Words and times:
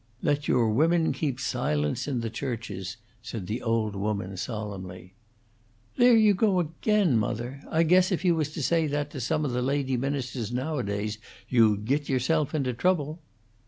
"Let 0.23 0.47
your 0.47 0.71
women 0.71 1.13
keep 1.13 1.39
silence 1.39 2.07
in 2.07 2.21
the 2.21 2.29
churches," 2.31 2.97
said 3.21 3.45
the 3.45 3.61
old 3.61 3.95
woman, 3.95 4.35
solemnly. 4.35 5.13
"There 5.95 6.17
you 6.17 6.33
go 6.33 6.59
again, 6.59 7.17
mother! 7.19 7.61
I 7.69 7.83
guess 7.83 8.11
if 8.11 8.25
you 8.25 8.33
was 8.33 8.51
to 8.53 8.63
say 8.63 8.87
that 8.87 9.11
to 9.11 9.21
some 9.21 9.45
of 9.45 9.51
the 9.51 9.61
lady 9.61 9.97
ministers 9.97 10.51
nowadays, 10.51 11.19
you'd 11.47 11.85
git 11.85 12.09
yourself 12.09 12.55
into 12.55 12.73
trouble." 12.73 13.19